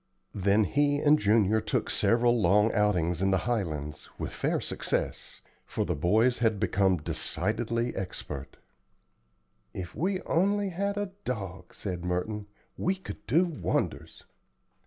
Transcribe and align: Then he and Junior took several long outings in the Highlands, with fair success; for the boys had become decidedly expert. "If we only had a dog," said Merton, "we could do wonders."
Then 0.33 0.63
he 0.63 0.97
and 0.97 1.19
Junior 1.19 1.61
took 1.61 1.87
several 1.91 2.41
long 2.41 2.73
outings 2.73 3.21
in 3.21 3.29
the 3.29 3.45
Highlands, 3.45 4.09
with 4.17 4.31
fair 4.33 4.59
success; 4.59 5.41
for 5.67 5.85
the 5.85 5.93
boys 5.95 6.39
had 6.39 6.59
become 6.59 6.97
decidedly 6.97 7.95
expert. 7.95 8.57
"If 9.75 9.93
we 9.93 10.19
only 10.23 10.69
had 10.69 10.97
a 10.97 11.11
dog," 11.23 11.75
said 11.75 12.03
Merton, 12.03 12.47
"we 12.79 12.95
could 12.95 13.23
do 13.27 13.45
wonders." 13.45 14.23